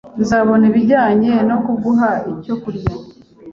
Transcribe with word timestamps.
Nzabona 0.21 0.63
ibijyanye 0.71 1.33
no 1.49 1.57
kuguha 1.63 2.09
icyo 2.33 2.55
kurya 2.61 2.89